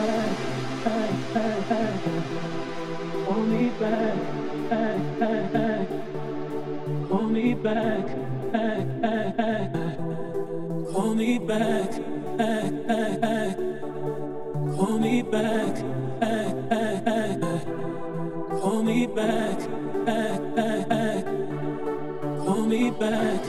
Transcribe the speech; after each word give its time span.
back, 0.00 1.34
back, 1.34 1.68
back. 1.68 1.94
Call 3.26 3.42
me 3.42 3.70
back, 3.80 4.16
back, 4.70 5.18
back, 5.20 5.52
back. 5.52 5.88
Call 7.08 7.28
me 7.28 7.54
back. 7.54 8.06
Call 10.92 11.14
me 11.14 11.38
back. 11.38 11.90
Call 14.76 14.98
me 14.98 15.22
back. 15.22 15.76
Call 18.60 18.82
me 18.82 19.06
back. 19.06 19.58
Call 22.44 22.66
me 22.66 22.90
back. 22.90 23.42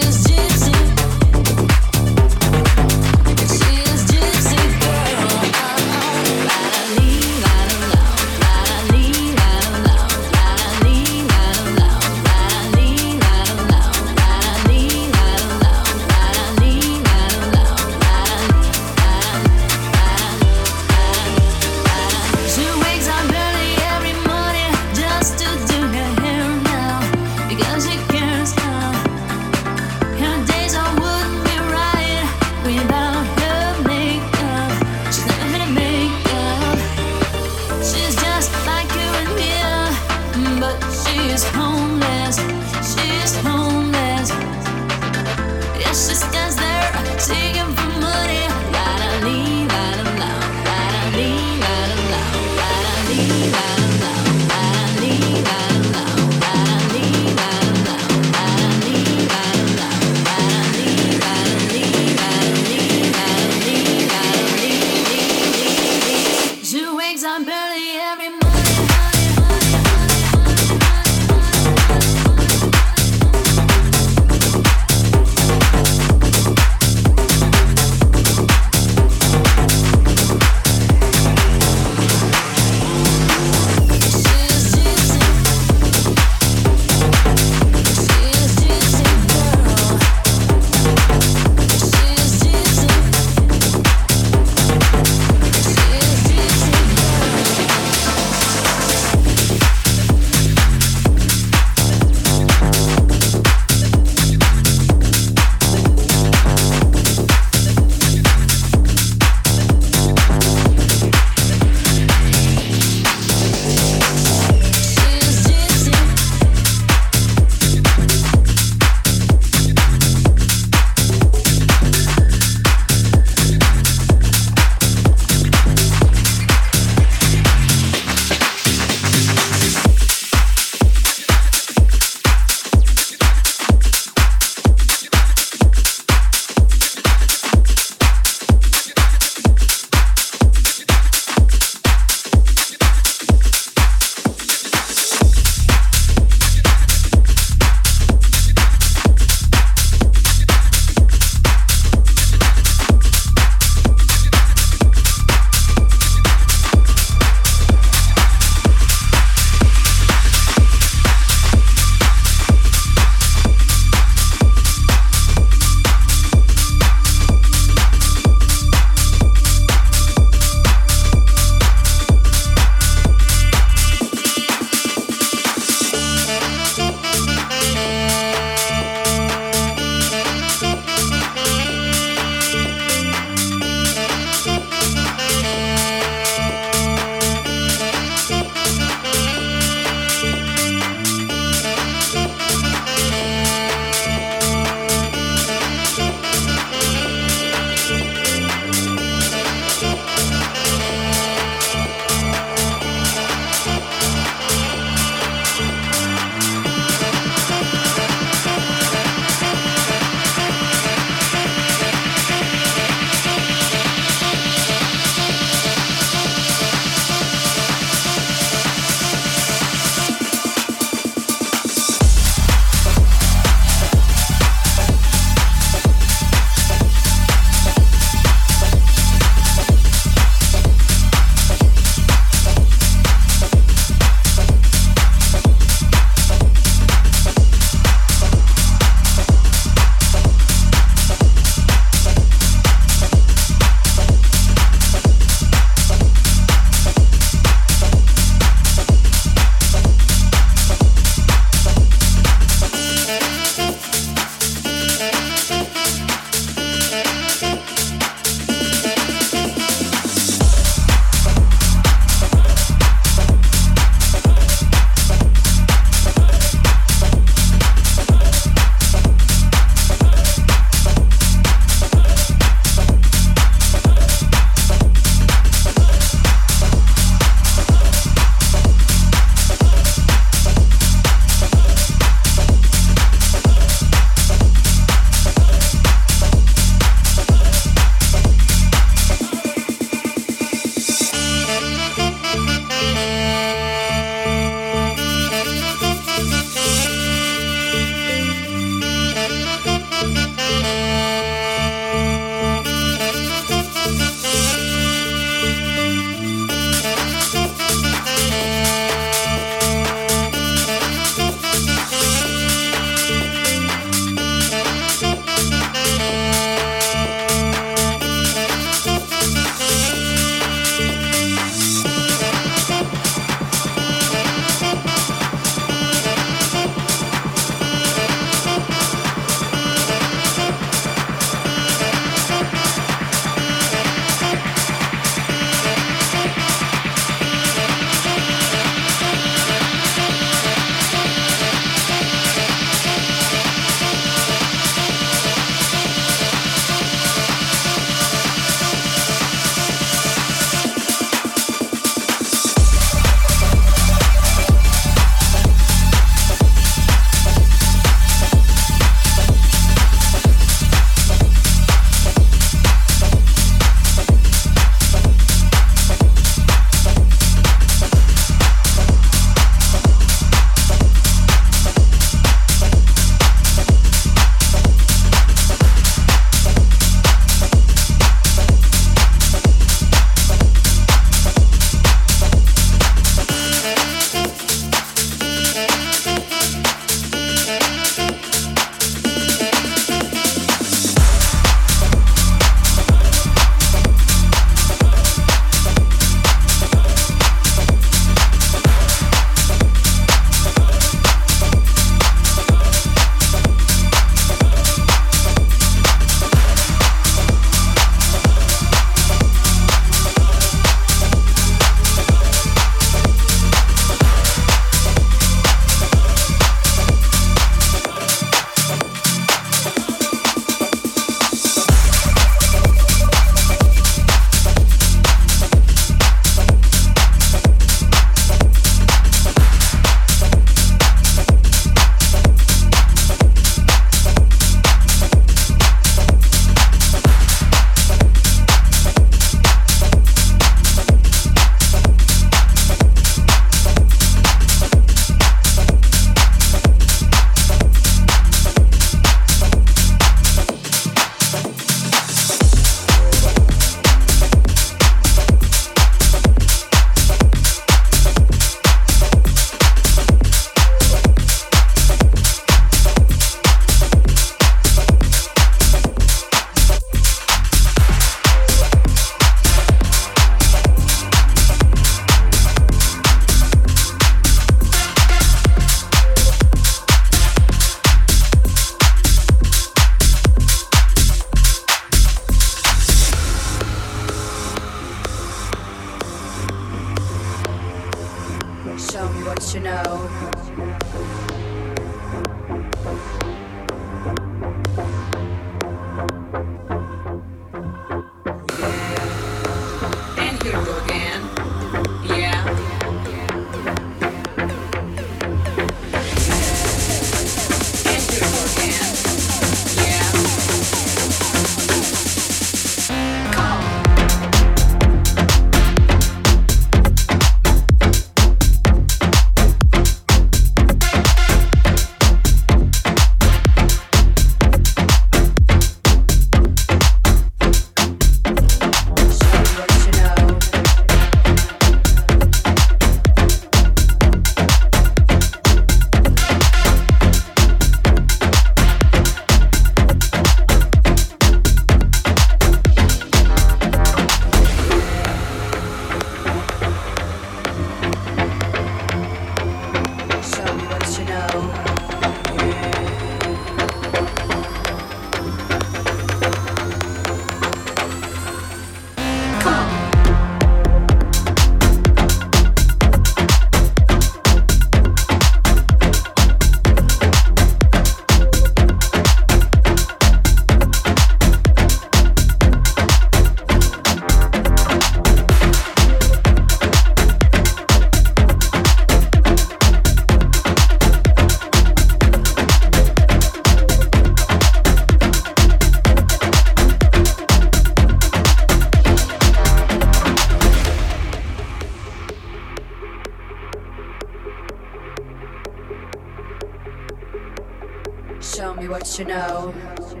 Show 598.35 598.53
me 598.55 598.69
what 598.69 598.97
you 598.97 599.03
know. 599.03 600.00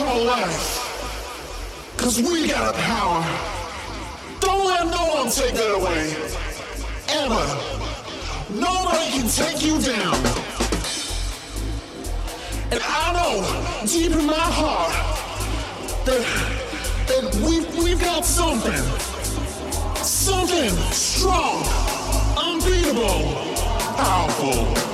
coalesce. 0.00 0.78
Cause 1.96 2.20
we 2.22 2.48
got 2.48 2.74
power. 2.74 3.22
Don't 4.40 4.64
let 4.64 4.86
no 4.86 5.04
one 5.16 5.30
take 5.30 5.54
that 5.54 5.72
away. 5.74 6.04
Ever. 7.22 7.46
Nobody 8.50 9.10
can 9.16 9.28
take 9.28 9.62
you 9.62 9.76
down. 9.80 10.16
And 12.72 12.80
I 12.82 13.06
know 13.16 13.86
deep 13.86 14.12
in 14.12 14.26
my 14.26 14.48
heart 14.60 14.94
that, 16.06 16.22
that 17.08 17.34
we've, 17.44 17.68
we've 17.76 18.00
got 18.00 18.24
something. 18.24 18.82
Something 20.02 20.70
strong, 20.92 21.62
unbeatable, 22.38 23.22
powerful. 23.96 24.89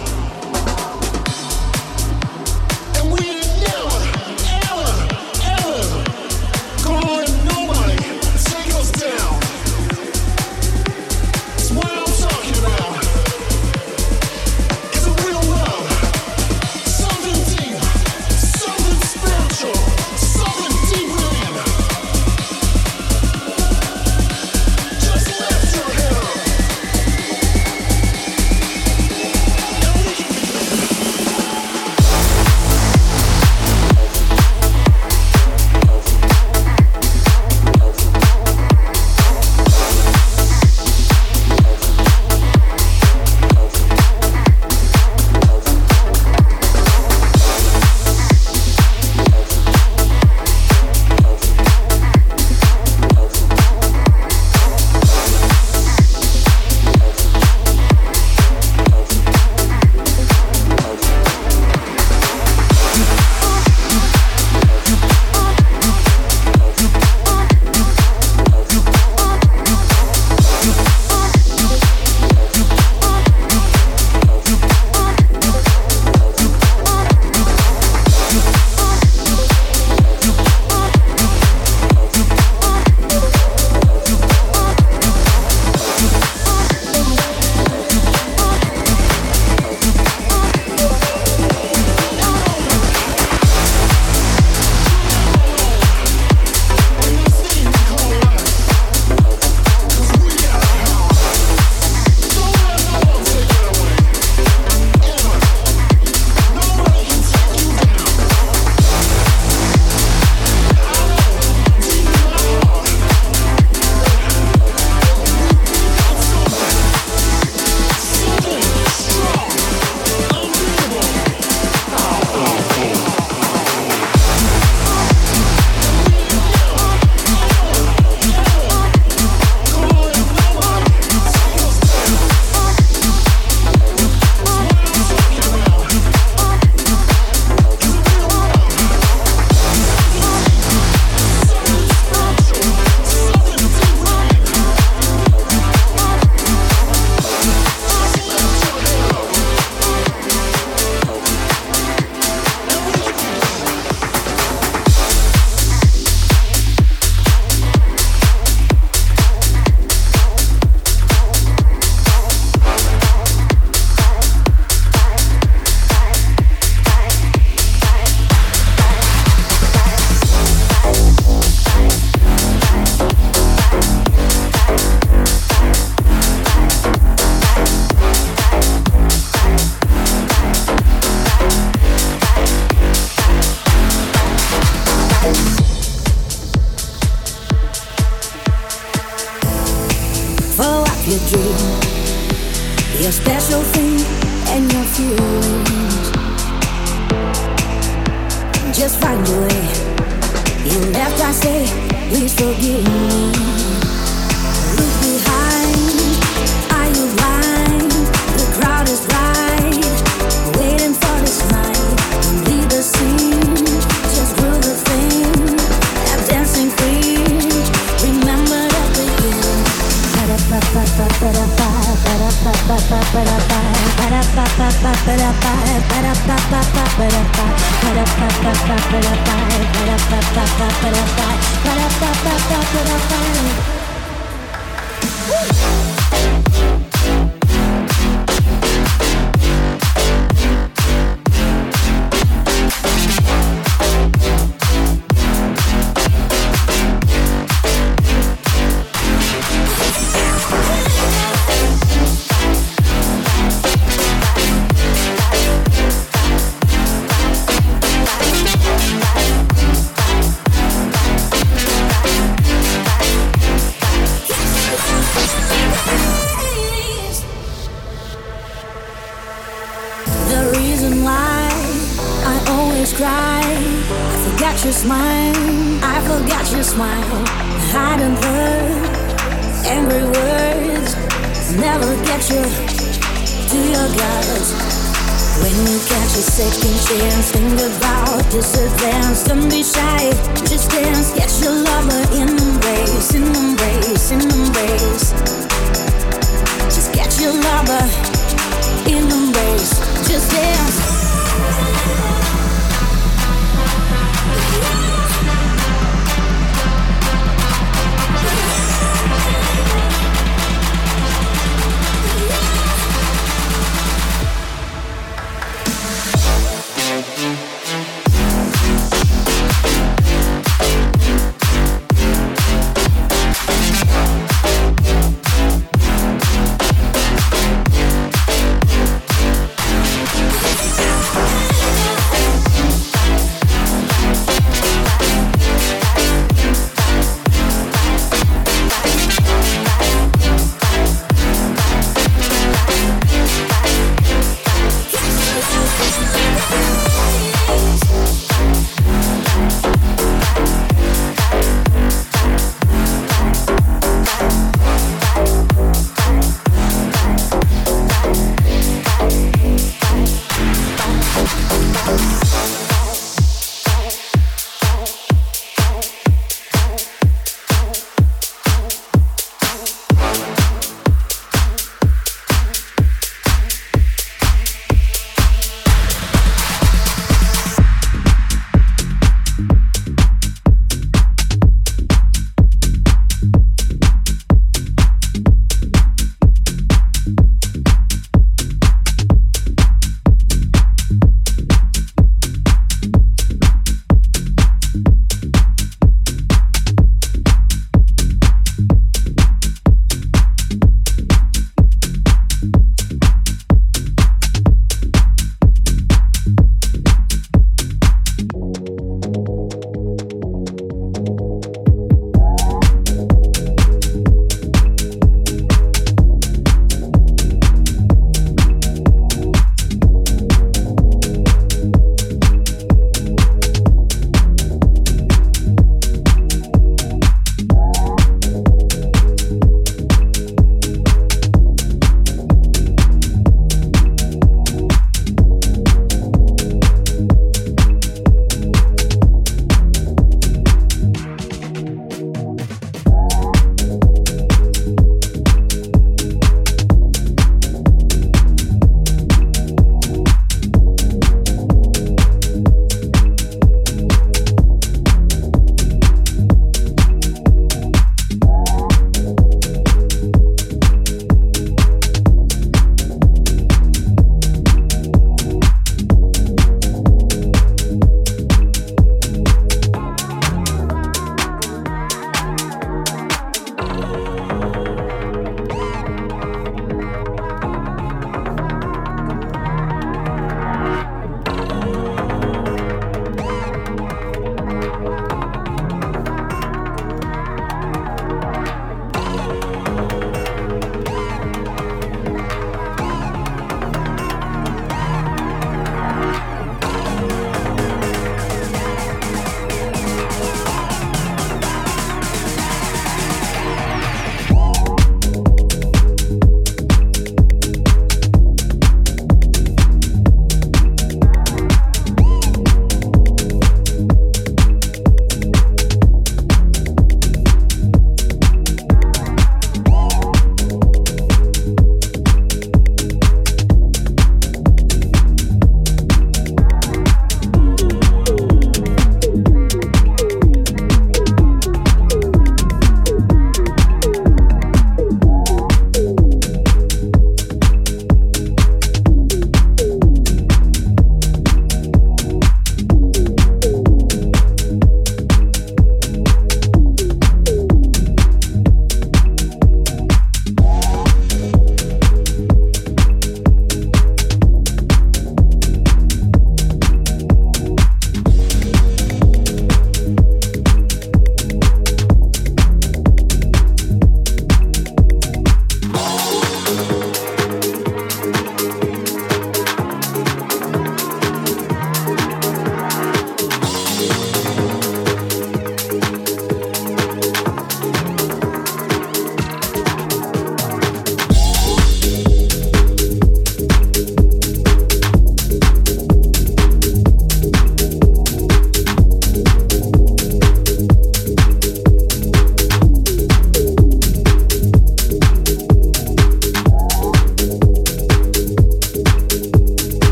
Woo! 235.28 236.86